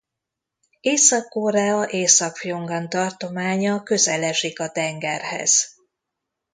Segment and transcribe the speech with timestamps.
[0.79, 5.73] Észak-Korea Észak-Phjongan tartománya közel esik a tengerhez.